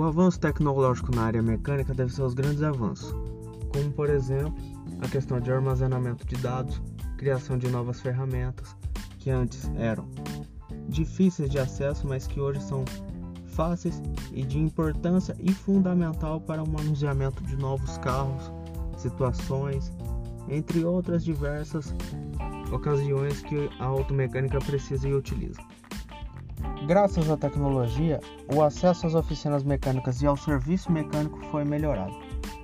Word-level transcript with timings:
O 0.00 0.04
avanço 0.04 0.40
tecnológico 0.40 1.14
na 1.14 1.24
área 1.24 1.42
mecânica 1.42 1.92
deve 1.92 2.10
ser 2.10 2.22
os 2.22 2.32
grandes 2.32 2.62
avanços, 2.62 3.14
como 3.68 3.92
por 3.92 4.08
exemplo 4.08 4.54
a 5.02 5.06
questão 5.06 5.38
de 5.38 5.52
armazenamento 5.52 6.26
de 6.26 6.36
dados, 6.36 6.80
criação 7.18 7.58
de 7.58 7.68
novas 7.68 8.00
ferramentas 8.00 8.74
que 9.18 9.28
antes 9.28 9.70
eram 9.76 10.08
difíceis 10.88 11.50
de 11.50 11.58
acesso, 11.58 12.06
mas 12.08 12.26
que 12.26 12.40
hoje 12.40 12.62
são 12.62 12.82
fáceis 13.48 14.00
e 14.32 14.42
de 14.42 14.58
importância 14.58 15.36
e 15.38 15.52
fundamental 15.52 16.40
para 16.40 16.62
o 16.62 16.66
manuseamento 16.66 17.44
de 17.44 17.54
novos 17.56 17.98
carros, 17.98 18.50
situações, 18.96 19.92
entre 20.48 20.82
outras 20.82 21.22
diversas 21.22 21.94
ocasiões 22.72 23.42
que 23.42 23.68
a 23.78 23.84
automecânica 23.84 24.60
precisa 24.60 25.06
e 25.06 25.12
utiliza. 25.12 25.60
Graças 26.86 27.30
à 27.30 27.36
tecnologia, 27.36 28.20
o 28.54 28.62
acesso 28.62 29.06
às 29.06 29.14
oficinas 29.14 29.62
mecânicas 29.62 30.22
e 30.22 30.26
ao 30.26 30.36
serviço 30.36 30.90
mecânico 30.90 31.38
foi 31.50 31.64
melhorado, 31.64 32.16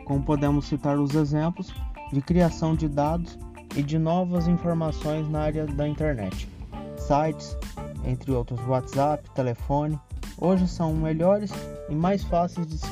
como 0.05 0.23
podemos 0.23 0.67
citar 0.67 0.99
os 0.99 1.15
exemplos 1.15 1.73
de 2.13 2.21
criação 2.21 2.75
de 2.75 2.89
dados 2.89 3.39
e 3.77 3.83
de 3.83 3.99
novas 3.99 4.49
informações 4.49 5.29
na 5.29 5.43
área 5.43 5.67
da 5.67 5.87
internet. 5.87 6.49
Sites, 6.97 7.57
entre 8.05 8.33
outros 8.33 8.61
WhatsApp, 8.67 9.29
telefone, 9.31 10.01
hoje 10.39 10.67
são 10.67 10.95
melhores 10.95 11.53
e 11.89 11.95
mais 11.95 12.25
fáceis 12.25 12.67
de 12.67 12.79
se 12.79 12.89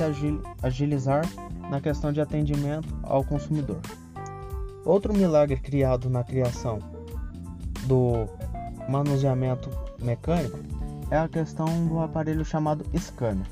agilizar 0.61 1.25
na 1.69 1.81
questão 1.81 2.13
de 2.13 2.21
atendimento 2.21 2.95
ao 3.03 3.23
consumidor. 3.23 3.79
Outro 4.85 5.13
milagre 5.13 5.57
criado 5.57 6.09
na 6.09 6.23
criação 6.23 6.79
do 7.87 8.27
manuseamento 8.87 9.69
mecânico 9.99 10.59
é 11.09 11.17
a 11.17 11.27
questão 11.27 11.87
do 11.87 11.99
aparelho 11.99 12.43
chamado 12.43 12.85
scanner, 12.97 13.45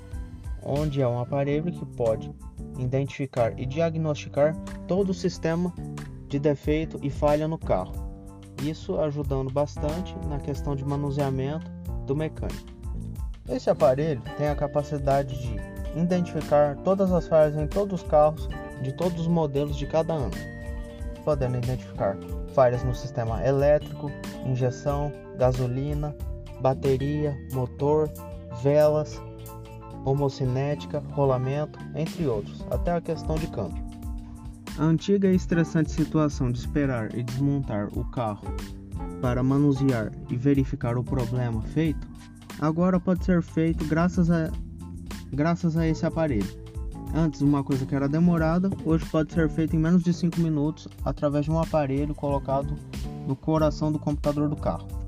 onde 0.63 1.01
é 1.01 1.07
um 1.07 1.19
aparelho 1.19 1.71
que 1.71 1.85
pode 1.85 2.33
identificar 2.77 3.57
e 3.59 3.65
diagnosticar 3.65 4.55
todo 4.87 5.09
o 5.09 5.13
sistema 5.13 5.73
de 6.27 6.39
defeito 6.39 6.99
e 7.03 7.09
falha 7.09 7.47
no 7.47 7.57
carro. 7.57 7.93
Isso 8.63 8.99
ajudando 8.99 9.51
bastante 9.51 10.15
na 10.27 10.39
questão 10.39 10.75
de 10.75 10.83
manuseamento 10.83 11.69
do 12.05 12.15
mecânico. 12.15 12.73
Esse 13.47 13.69
aparelho 13.69 14.21
tem 14.37 14.47
a 14.47 14.55
capacidade 14.55 15.37
de 15.39 15.99
identificar 15.99 16.75
todas 16.77 17.11
as 17.11 17.27
falhas 17.27 17.55
em 17.55 17.67
todos 17.67 18.01
os 18.01 18.07
carros 18.09 18.47
de 18.81 18.91
todos 18.93 19.21
os 19.21 19.27
modelos 19.27 19.75
de 19.75 19.85
cada 19.85 20.13
ano, 20.13 20.31
podendo 21.23 21.57
identificar 21.57 22.17
falhas 22.53 22.83
no 22.83 22.95
sistema 22.95 23.45
elétrico, 23.45 24.09
injeção, 24.45 25.11
gasolina, 25.37 26.15
bateria, 26.61 27.37
motor, 27.53 28.09
velas, 28.61 29.21
homocinética, 30.05 30.99
rolamento, 31.11 31.79
entre 31.95 32.27
outros, 32.27 32.65
até 32.69 32.91
a 32.91 33.01
questão 33.01 33.35
de 33.35 33.47
câmbio. 33.47 33.83
A 34.77 34.83
antiga 34.83 35.27
e 35.27 35.35
estressante 35.35 35.91
situação 35.91 36.51
de 36.51 36.59
esperar 36.59 37.15
e 37.15 37.23
desmontar 37.23 37.87
o 37.97 38.03
carro 38.11 38.47
para 39.21 39.43
manusear 39.43 40.11
e 40.29 40.35
verificar 40.35 40.97
o 40.97 41.03
problema 41.03 41.61
feito, 41.61 42.07
agora 42.59 42.99
pode 42.99 43.23
ser 43.23 43.41
feito 43.41 43.85
graças 43.85 44.29
a, 44.29 44.51
graças 45.31 45.77
a 45.77 45.87
esse 45.87 46.05
aparelho. 46.05 46.63
Antes, 47.15 47.41
uma 47.41 47.63
coisa 47.63 47.85
que 47.85 47.93
era 47.93 48.09
demorada, 48.09 48.71
hoje 48.83 49.05
pode 49.05 49.31
ser 49.31 49.47
feita 49.47 49.75
em 49.75 49.79
menos 49.79 50.03
de 50.03 50.11
5 50.11 50.39
minutos 50.41 50.87
através 51.05 51.45
de 51.45 51.51
um 51.51 51.59
aparelho 51.59 52.15
colocado 52.15 52.75
no 53.27 53.35
coração 53.35 53.91
do 53.91 53.99
computador 53.99 54.49
do 54.49 54.55
carro. 54.55 55.02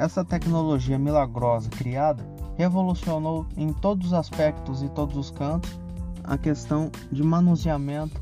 Essa 0.00 0.24
tecnologia 0.24 0.98
milagrosa 0.98 1.68
criada 1.68 2.26
revolucionou 2.56 3.46
em 3.54 3.70
todos 3.70 4.06
os 4.06 4.12
aspectos 4.14 4.82
e 4.82 4.88
todos 4.88 5.14
os 5.14 5.30
cantos 5.30 5.78
a 6.24 6.38
questão 6.38 6.90
de 7.12 7.22
manuseamento 7.22 8.18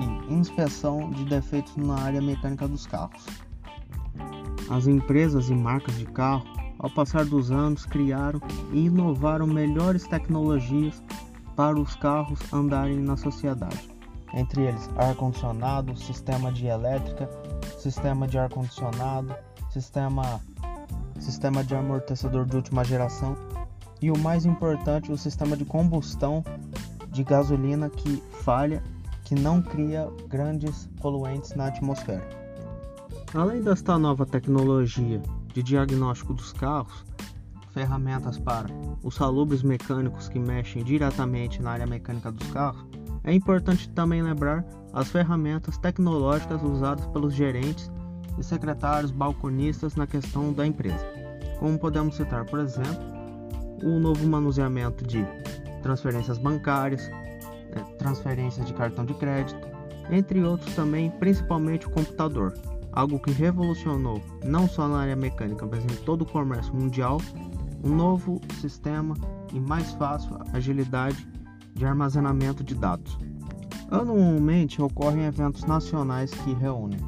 e 0.00 0.32
inspeção 0.32 1.10
de 1.10 1.26
defeitos 1.26 1.76
na 1.76 2.00
área 2.00 2.22
mecânica 2.22 2.66
dos 2.66 2.86
carros. 2.86 3.26
As 4.70 4.86
empresas 4.86 5.50
e 5.50 5.54
marcas 5.54 5.98
de 5.98 6.06
carro, 6.06 6.46
ao 6.78 6.88
passar 6.88 7.26
dos 7.26 7.50
anos, 7.50 7.84
criaram 7.84 8.40
e 8.72 8.86
inovaram 8.86 9.46
melhores 9.46 10.06
tecnologias 10.06 11.02
para 11.54 11.78
os 11.78 11.94
carros 11.94 12.40
andarem 12.50 12.96
na 12.96 13.18
sociedade. 13.18 13.90
Entre 14.32 14.62
eles, 14.62 14.88
ar-condicionado, 14.96 15.94
sistema 15.94 16.50
de 16.50 16.68
elétrica, 16.68 17.28
sistema 17.78 18.26
de 18.26 18.38
ar-condicionado, 18.38 19.34
sistema 19.68 20.40
sistema 21.22 21.62
de 21.64 21.74
amortecedor 21.74 22.44
de 22.44 22.56
última 22.56 22.84
geração 22.84 23.36
e 24.00 24.10
o 24.10 24.18
mais 24.18 24.44
importante, 24.44 25.12
o 25.12 25.16
sistema 25.16 25.56
de 25.56 25.64
combustão 25.64 26.44
de 27.10 27.22
gasolina 27.22 27.88
que 27.88 28.22
falha, 28.42 28.82
que 29.24 29.34
não 29.34 29.62
cria 29.62 30.10
grandes 30.28 30.88
poluentes 31.00 31.54
na 31.54 31.68
atmosfera. 31.68 32.28
Além 33.32 33.62
desta 33.62 33.98
nova 33.98 34.26
tecnologia 34.26 35.22
de 35.54 35.62
diagnóstico 35.62 36.34
dos 36.34 36.52
carros, 36.52 37.04
ferramentas 37.70 38.38
para 38.38 38.68
os 39.02 39.14
salubres 39.14 39.62
mecânicos 39.62 40.28
que 40.28 40.38
mexem 40.38 40.82
diretamente 40.84 41.62
na 41.62 41.70
área 41.70 41.86
mecânica 41.86 42.30
dos 42.30 42.50
carros, 42.50 42.84
é 43.24 43.32
importante 43.32 43.88
também 43.90 44.22
lembrar 44.22 44.64
as 44.92 45.08
ferramentas 45.08 45.78
tecnológicas 45.78 46.62
usadas 46.62 47.06
pelos 47.06 47.32
gerentes 47.32 47.90
e 48.38 48.42
secretários 48.42 49.10
balconistas 49.10 49.94
na 49.94 50.06
questão 50.06 50.52
da 50.52 50.66
empresa. 50.66 51.04
Como 51.58 51.78
podemos 51.78 52.16
citar, 52.16 52.44
por 52.46 52.60
exemplo, 52.60 53.12
o 53.82 53.98
novo 53.98 54.26
manuseamento 54.26 55.06
de 55.06 55.24
transferências 55.82 56.38
bancárias, 56.38 57.08
né, 57.08 57.84
transferências 57.98 58.66
de 58.66 58.72
cartão 58.74 59.04
de 59.04 59.14
crédito, 59.14 59.60
entre 60.10 60.42
outros 60.42 60.74
também, 60.74 61.10
principalmente 61.10 61.86
o 61.86 61.90
computador, 61.90 62.54
algo 62.92 63.18
que 63.18 63.30
revolucionou 63.30 64.20
não 64.44 64.68
só 64.68 64.88
na 64.88 65.00
área 65.00 65.16
mecânica, 65.16 65.66
mas 65.66 65.84
em 65.84 66.04
todo 66.04 66.22
o 66.22 66.26
comércio 66.26 66.74
mundial, 66.74 67.20
um 67.84 67.94
novo 67.94 68.40
sistema 68.60 69.14
e 69.52 69.58
mais 69.58 69.92
fácil 69.92 70.38
agilidade 70.52 71.26
de 71.74 71.84
armazenamento 71.84 72.62
de 72.62 72.74
dados. 72.74 73.18
Anualmente 73.90 74.80
ocorrem 74.80 75.24
eventos 75.24 75.64
nacionais 75.64 76.30
que 76.30 76.54
reúnem 76.54 76.98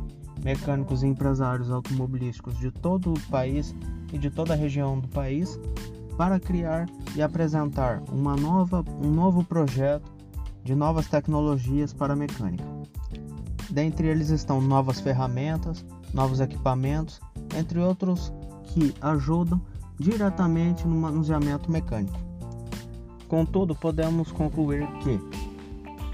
mecânicos 0.45 1.03
e 1.03 1.07
empresários 1.07 1.71
automobilísticos 1.71 2.59
de 2.59 2.71
todo 2.71 3.15
o 3.15 3.21
país 3.29 3.75
e 4.13 4.19
de 4.19 4.31
toda 4.31 4.53
a 4.53 4.57
região 4.57 5.01
do 5.01 5.09
país 5.09 5.59
para 6.17 6.39
criar 6.39 6.87
e 7.17 7.23
apresentar 7.23 8.03
uma 8.13 8.37
nova, 8.37 8.85
um 9.03 9.11
novo 9.11 9.43
projeto 9.43 10.13
de 10.63 10.75
novas 10.75 11.09
tecnologias 11.09 11.93
para 11.93 12.13
a 12.13 12.17
mecânica. 12.17 12.65
Dentre 13.71 14.07
eles 14.07 14.29
estão 14.29 14.61
novas 14.61 15.01
ferramentas, 15.01 15.85
novos 16.13 16.41
equipamentos, 16.41 17.21
entre 17.59 17.81
outros 17.81 18.33
que 18.67 18.95
ajudam 19.01 19.61
diretamente 19.99 20.87
no 20.87 20.95
manuseamento 20.95 21.71
mecânico. 21.71 22.19
Contudo, 23.29 23.75
podemos 23.75 24.31
concluir 24.31 24.87
que, 24.99 25.19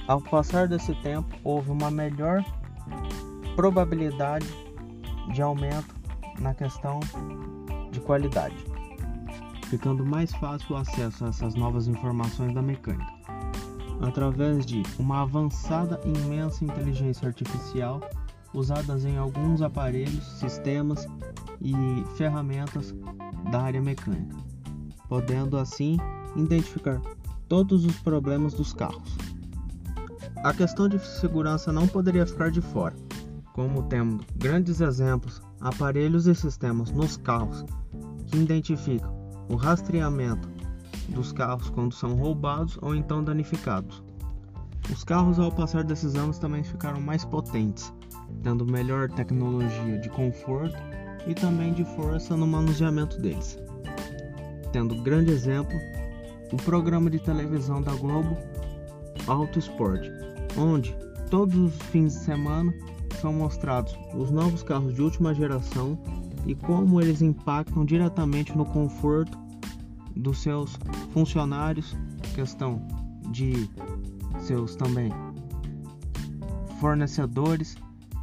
ao 0.06 0.20
passar 0.20 0.68
desse 0.68 0.94
tempo, 0.96 1.36
houve 1.44 1.70
uma 1.70 1.90
melhor 1.90 2.44
probabilidade 3.60 4.46
de 5.34 5.42
aumento 5.42 5.94
na 6.38 6.54
questão 6.54 6.98
de 7.90 8.00
qualidade, 8.00 8.56
ficando 9.66 10.02
mais 10.02 10.32
fácil 10.36 10.74
o 10.74 10.78
acesso 10.78 11.26
a 11.26 11.28
essas 11.28 11.54
novas 11.54 11.86
informações 11.86 12.54
da 12.54 12.62
mecânica, 12.62 13.12
através 14.00 14.64
de 14.64 14.82
uma 14.98 15.20
avançada 15.20 16.00
e 16.06 16.08
imensa 16.08 16.64
inteligência 16.64 17.28
artificial 17.28 18.00
usadas 18.54 19.04
em 19.04 19.18
alguns 19.18 19.60
aparelhos, 19.60 20.24
sistemas 20.38 21.06
e 21.60 21.74
ferramentas 22.16 22.94
da 23.52 23.60
área 23.60 23.82
mecânica, 23.82 24.38
podendo 25.06 25.58
assim 25.58 25.98
identificar 26.34 26.98
todos 27.46 27.84
os 27.84 28.00
problemas 28.00 28.54
dos 28.54 28.72
carros. 28.72 29.18
A 30.42 30.54
questão 30.54 30.88
de 30.88 30.98
segurança 30.98 31.70
não 31.70 31.86
poderia 31.86 32.24
ficar 32.24 32.50
de 32.50 32.62
fora, 32.62 32.96
como 33.52 33.82
temos 33.84 34.24
grandes 34.36 34.80
exemplos, 34.80 35.42
aparelhos 35.60 36.26
e 36.26 36.34
sistemas 36.34 36.90
nos 36.90 37.16
carros 37.16 37.64
que 38.26 38.38
identificam 38.38 39.12
o 39.48 39.56
rastreamento 39.56 40.48
dos 41.08 41.32
carros 41.32 41.68
quando 41.70 41.94
são 41.94 42.14
roubados 42.14 42.78
ou 42.80 42.94
então 42.94 43.22
danificados. 43.22 44.02
Os 44.90 45.04
carros, 45.04 45.38
ao 45.38 45.52
passar 45.52 45.84
desses 45.84 46.14
anos, 46.14 46.38
também 46.38 46.64
ficaram 46.64 47.00
mais 47.00 47.24
potentes, 47.24 47.92
tendo 48.42 48.64
melhor 48.64 49.08
tecnologia 49.10 49.98
de 49.98 50.08
conforto 50.08 50.76
e 51.26 51.34
também 51.34 51.72
de 51.72 51.84
força 51.96 52.36
no 52.36 52.46
manuseamento 52.46 53.20
deles. 53.20 53.58
Tendo 54.72 55.02
grande 55.02 55.32
exemplo, 55.32 55.76
o 56.52 56.56
programa 56.56 57.10
de 57.10 57.18
televisão 57.18 57.82
da 57.82 57.94
Globo 57.94 58.36
Auto 59.26 59.58
Sport, 59.58 60.06
onde 60.56 60.96
todos 61.28 61.56
os 61.56 61.74
fins 61.86 62.14
de 62.14 62.20
semana 62.20 62.72
são 63.20 63.32
mostrados 63.32 63.96
os 64.14 64.30
novos 64.30 64.62
carros 64.62 64.94
de 64.94 65.02
última 65.02 65.34
geração 65.34 65.98
e 66.46 66.54
como 66.54 67.00
eles 67.00 67.20
impactam 67.20 67.84
diretamente 67.84 68.56
no 68.56 68.64
conforto 68.64 69.38
dos 70.16 70.40
seus 70.42 70.78
funcionários, 71.12 71.94
questão 72.34 72.82
de 73.30 73.70
seus 74.40 74.74
também 74.74 75.12
fornecedores, 76.80 77.76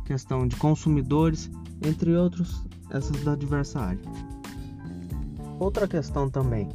questão 0.03 0.47
de 0.47 0.55
consumidores, 0.55 1.49
entre 1.85 2.15
outros, 2.15 2.65
essas 2.89 3.23
da 3.23 3.35
diversa 3.35 3.79
área. 3.79 4.01
Outra 5.59 5.87
questão 5.87 6.29
também 6.29 6.69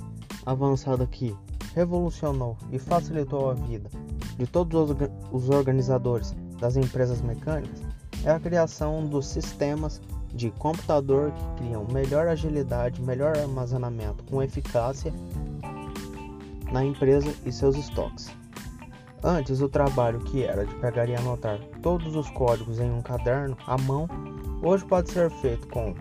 avançada 0.46 1.06
que 1.06 1.34
revolucionou 1.74 2.56
e 2.70 2.78
facilitou 2.78 3.50
a 3.50 3.54
vida 3.54 3.90
de 4.38 4.46
todos 4.46 4.96
os 5.32 5.48
organizadores 5.50 6.34
das 6.60 6.76
empresas 6.76 7.20
mecânicas 7.20 7.91
é 8.24 8.30
a 8.30 8.40
criação 8.40 9.06
dos 9.06 9.26
sistemas 9.26 10.00
de 10.34 10.50
computador 10.52 11.32
que 11.32 11.64
criam 11.64 11.86
melhor 11.92 12.28
agilidade, 12.28 13.02
melhor 13.02 13.36
armazenamento 13.36 14.24
com 14.24 14.42
eficácia 14.42 15.12
na 16.72 16.84
empresa 16.84 17.32
e 17.44 17.52
seus 17.52 17.76
estoques. 17.76 18.30
Antes, 19.22 19.60
o 19.60 19.68
trabalho 19.68 20.18
que 20.20 20.42
era 20.42 20.66
de 20.66 20.74
pegar 20.76 21.08
e 21.08 21.14
anotar 21.14 21.58
todos 21.80 22.16
os 22.16 22.28
códigos 22.30 22.80
em 22.80 22.90
um 22.90 23.02
caderno 23.02 23.56
à 23.66 23.78
mão, 23.78 24.08
hoje 24.62 24.84
pode 24.84 25.10
ser 25.10 25.30
feito 25.30 25.68
com 25.68 25.94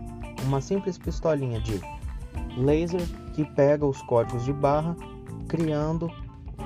uma 0.44 0.62
simples 0.62 0.98
pistolinha 0.98 1.60
de 1.60 1.80
laser 2.58 3.02
que 3.34 3.46
pega 3.46 3.86
os 3.86 4.02
códigos 4.04 4.44
de 4.46 4.54
barra, 4.54 4.96
criando 5.48 6.10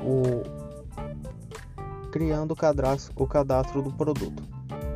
o 0.02 0.44
criando 2.12 2.52
o 2.52 2.56
cadastro, 2.56 3.14
o 3.18 3.28
cadastro 3.28 3.82
do 3.82 3.92
produto. 3.92 4.55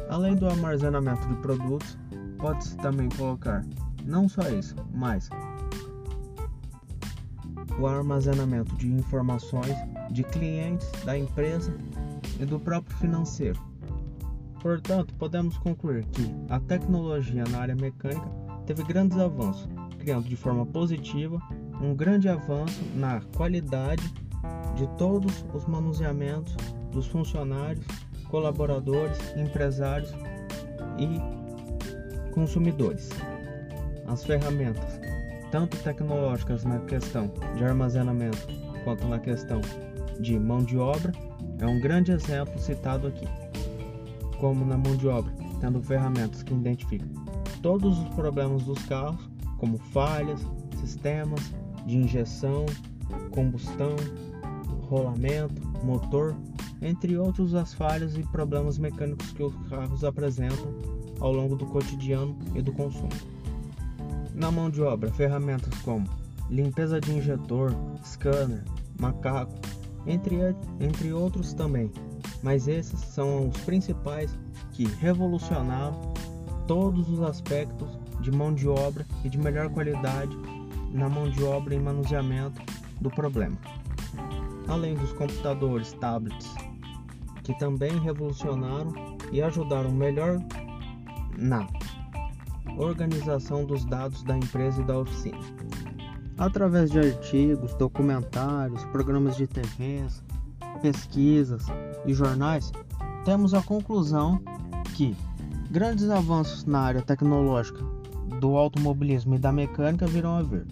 Além 0.10 0.36
do 0.36 0.48
armazenamento 0.48 1.28
de 1.28 1.36
produtos, 1.36 1.98
pode-se 2.38 2.76
também 2.78 3.10
colocar 3.10 3.64
não 4.06 4.28
só 4.28 4.42
isso, 4.50 4.76
mas 4.94 5.30
o 7.80 7.88
armazenamento 7.88 8.76
de 8.76 8.92
informações 8.92 9.76
de 10.12 10.24
clientes 10.24 10.90
da 11.06 11.18
empresa 11.18 11.74
e 12.40 12.46
do 12.46 12.60
próprio 12.60 12.98
financeiro. 12.98 13.60
Portanto, 14.62 15.14
podemos 15.16 15.58
concluir 15.58 16.06
que 16.08 16.30
a 16.50 16.60
tecnologia 16.60 17.44
na 17.50 17.60
área 17.60 17.76
mecânica 17.76 18.28
teve 18.66 18.84
grandes 18.84 19.18
avanços, 19.18 19.70
criando 20.00 20.28
de 20.28 20.36
forma 20.36 20.66
positiva 20.66 21.42
um 21.82 21.96
grande 21.96 22.28
avanço 22.28 22.82
na 22.96 23.22
qualidade 23.38 24.04
de 24.76 24.88
todos 24.98 25.46
os 25.54 25.66
manuseamentos 25.66 26.56
dos 26.92 27.08
funcionários, 27.08 27.86
colaboradores, 28.30 29.18
empresários 29.36 30.14
e 30.98 32.32
consumidores. 32.32 33.10
As 34.08 34.24
ferramentas, 34.24 35.00
tanto 35.52 35.78
tecnológicas 35.78 36.64
na 36.64 36.80
questão 36.80 37.32
de 37.56 37.64
armazenamento 37.64 38.48
quanto 38.84 39.08
na 39.08 39.20
questão 39.20 39.62
de 40.20 40.40
mão 40.40 40.64
de 40.64 40.78
obra, 40.78 41.12
é 41.60 41.66
um 41.66 41.80
grande 41.80 42.12
exemplo 42.12 42.58
citado 42.60 43.08
aqui. 43.08 43.28
Como 44.40 44.66
na 44.66 44.78
mão 44.78 44.96
de 44.96 45.08
obra, 45.08 45.34
tendo 45.60 45.82
ferramentas 45.82 46.42
que 46.44 46.54
identificam 46.54 47.10
todos 47.62 48.00
os 48.00 48.10
problemas 48.16 48.64
dos 48.64 48.82
carros, 48.86 49.30
como 49.58 49.78
falhas, 49.78 50.40
sistemas 50.80 51.52
de 51.86 51.98
injeção, 51.98 52.66
combustão, 53.32 53.96
rolamento, 54.90 55.62
motor, 55.84 56.36
entre 56.82 57.18
outros 57.18 57.54
as 57.54 57.74
falhas 57.74 58.16
e 58.16 58.24
problemas 58.24 58.78
mecânicos 58.78 59.32
que 59.32 59.44
os 59.44 59.54
carros 59.70 60.04
apresentam 60.04 60.74
ao 61.20 61.32
longo 61.34 61.56
do 61.56 61.66
cotidiano 61.66 62.38
e 62.56 62.62
do 62.62 62.72
consumo. 62.72 63.10
Na 64.34 64.50
mão 64.52 64.70
de 64.70 64.82
obra, 64.82 65.12
ferramentas 65.12 65.78
como 65.82 66.08
limpeza 66.50 67.00
de 67.00 67.12
injetor, 67.12 67.74
scanner, 68.04 68.64
macaco, 69.00 69.54
entre, 70.08 70.38
entre 70.80 71.12
outros 71.12 71.54
também, 71.54 71.92
mas 72.42 72.68
esses 72.68 73.00
são 73.00 73.50
os 73.50 73.58
principais 73.62 74.38
que 74.72 74.86
revolucionaram 74.86 76.14
todos 76.68 77.10
os 77.10 77.22
aspectos 77.22 77.88
de 78.22 78.32
mão 78.32 78.54
de 78.54 78.68
obra 78.68 79.06
e 79.24 79.30
de 79.30 79.38
melhor 79.38 79.70
qualidade 79.70 80.36
na 80.92 81.10
mão 81.10 81.30
de 81.30 81.44
obra 81.44 81.76
e 81.76 81.80
manuseamento 81.80 82.62
do 83.00 83.10
problema. 83.10 83.58
Além 84.68 84.96
dos 84.96 85.12
computadores, 85.14 85.94
tablets, 85.94 86.54
que 87.44 87.58
também 87.58 87.98
revolucionaram 88.00 88.94
e 89.32 89.42
ajudaram 89.42 89.92
melhor 89.92 90.40
na 91.38 91.68
organização 92.78 93.66
dos 93.66 93.86
dados 93.86 94.24
da 94.24 94.38
empresa 94.38 94.82
e 94.82 94.86
da 94.86 95.00
oficina. 95.00 95.40
Através 96.38 96.90
de 96.90 97.00
artigos, 97.00 97.74
documentários, 97.76 98.84
programas 98.86 99.36
de 99.36 99.46
TV, 99.46 100.06
pesquisas 100.82 101.66
e 102.06 102.14
jornais, 102.14 102.72
temos 103.26 103.54
a 103.54 103.62
conclusão 103.62 104.42
que 104.96 105.16
grandes 105.70 106.10
avanços 106.10 106.64
na 106.66 106.80
área 106.80 107.02
tecnológica 107.02 107.84
do 108.40 108.56
automobilismo 108.56 109.36
e 109.36 109.40
da 109.40 109.52
mecânica 109.52 110.08
virão 110.08 110.38
a 110.38 110.42
vir. 110.42 110.66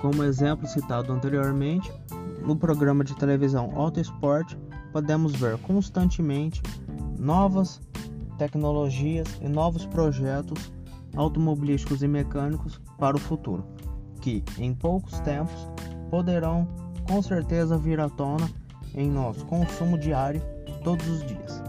Como 0.00 0.24
exemplo 0.24 0.66
citado 0.66 1.12
anteriormente, 1.12 1.92
no 2.44 2.56
programa 2.56 3.02
de 3.02 3.14
televisão 3.16 3.72
Auto 3.74 4.00
Sport, 4.00 4.54
podemos 4.92 5.32
ver 5.32 5.58
constantemente 5.58 6.62
novas 7.18 7.80
tecnologias 8.38 9.26
e 9.40 9.48
novos 9.48 9.86
projetos 9.86 10.72
automobilísticos 11.16 12.02
e 12.02 12.08
mecânicos 12.08 12.80
para 12.98 13.16
o 13.16 13.20
futuro, 13.20 13.64
que 14.20 14.44
em 14.58 14.74
poucos 14.74 15.18
tempos 15.20 15.68
poderão 16.10 16.68
com 17.08 17.22
certeza 17.22 17.78
vir 17.78 18.00
à 18.00 18.08
tona 18.08 18.48
em 18.94 19.10
nosso 19.10 19.44
consumo 19.46 19.98
diário 19.98 20.42
todos 20.82 21.06
os 21.08 21.26
dias. 21.26 21.62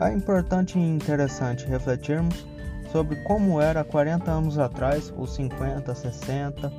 É 0.00 0.12
importante 0.12 0.78
e 0.78 0.82
interessante 0.82 1.66
refletirmos 1.66 2.46
sobre 2.90 3.16
como 3.24 3.60
era 3.60 3.80
há 3.80 3.84
40 3.84 4.30
anos 4.30 4.58
atrás, 4.58 5.12
ou 5.16 5.26
50, 5.26 5.94
60, 5.94 6.72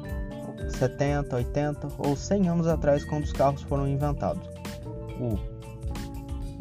70, 0.75 1.35
80 1.35 1.87
ou 1.97 2.15
100 2.15 2.49
anos 2.49 2.67
atrás, 2.67 3.03
quando 3.05 3.23
os 3.23 3.31
carros 3.31 3.61
foram 3.63 3.87
inventados. 3.87 4.47
O 5.19 5.37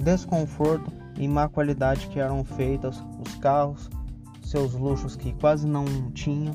desconforto 0.02 0.92
e 1.16 1.28
má 1.28 1.48
qualidade 1.48 2.08
que 2.08 2.18
eram 2.18 2.44
feitas 2.44 3.02
os 3.24 3.34
carros, 3.36 3.90
seus 4.42 4.74
luxos 4.74 5.16
que 5.16 5.32
quase 5.34 5.66
não 5.66 5.84
tinham, 6.12 6.54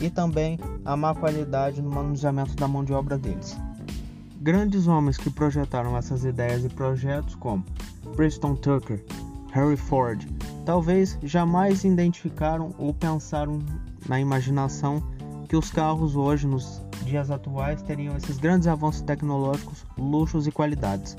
e 0.00 0.10
também 0.10 0.58
a 0.84 0.96
má 0.96 1.14
qualidade 1.14 1.80
no 1.80 1.90
manuseamento 1.90 2.54
da 2.56 2.66
mão 2.66 2.84
de 2.84 2.92
obra 2.92 3.16
deles. 3.16 3.56
Grandes 4.40 4.86
homens 4.86 5.16
que 5.16 5.30
projetaram 5.30 5.96
essas 5.96 6.24
ideias 6.24 6.64
e 6.64 6.68
projetos, 6.68 7.34
como 7.36 7.64
Preston 8.14 8.56
Tucker, 8.56 9.02
Harry 9.52 9.76
Ford, 9.76 10.26
talvez 10.66 11.18
jamais 11.22 11.84
identificaram 11.84 12.74
ou 12.76 12.92
pensaram 12.92 13.60
na 14.08 14.20
imaginação 14.20 15.02
que 15.48 15.56
os 15.56 15.70
carros 15.70 16.16
hoje, 16.16 16.46
nos 16.46 16.82
dias 17.04 17.30
atuais, 17.30 17.82
teriam 17.82 18.16
esses 18.16 18.38
grandes 18.38 18.66
avanços 18.66 19.02
tecnológicos, 19.02 19.84
luxos 19.96 20.46
e 20.46 20.52
qualidades. 20.52 21.16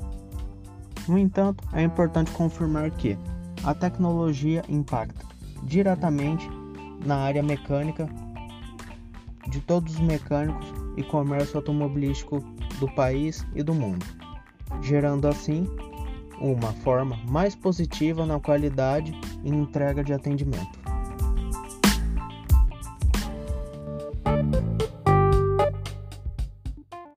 No 1.08 1.18
entanto, 1.18 1.62
é 1.72 1.82
importante 1.82 2.30
confirmar 2.32 2.90
que 2.90 3.16
a 3.64 3.74
tecnologia 3.74 4.64
impacta 4.68 5.24
diretamente 5.62 6.48
na 7.04 7.16
área 7.16 7.42
mecânica 7.42 8.08
de 9.48 9.60
todos 9.60 9.94
os 9.94 10.00
mecânicos 10.00 10.66
e 10.96 11.02
comércio 11.02 11.56
automobilístico 11.56 12.40
do 12.80 12.88
país 12.94 13.46
e 13.54 13.62
do 13.62 13.72
mundo, 13.72 14.04
gerando 14.82 15.28
assim 15.28 15.66
uma 16.40 16.72
forma 16.72 17.16
mais 17.28 17.54
positiva 17.54 18.26
na 18.26 18.38
qualidade 18.40 19.18
e 19.42 19.48
entrega 19.48 20.02
de 20.02 20.12
atendimento. 20.12 20.85